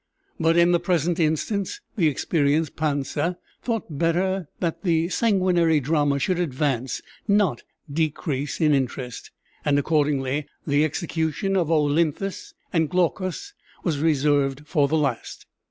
But 0.39 0.57
in 0.57 0.71
the 0.71 0.79
present 0.79 1.19
instance 1.19 1.79
the 1.95 2.07
experienced 2.07 2.75
Pansa 2.75 3.37
thought 3.61 3.99
better 3.99 4.47
that 4.59 4.81
the 4.81 5.09
sanguinary 5.09 5.79
drama 5.79 6.17
should 6.17 6.39
advance, 6.39 7.03
not 7.27 7.61
decrease, 7.87 8.59
in 8.59 8.73
interest; 8.73 9.29
and 9.63 9.77
accordingly 9.77 10.47
the 10.65 10.83
execution 10.83 11.55
of 11.55 11.69
Olinthus 11.69 12.55
and 12.73 12.89
Glaucus 12.89 13.53
was 13.83 13.99
reserved 13.99 14.63
for 14.65 14.87
the 14.87 14.97
last. 14.97 15.45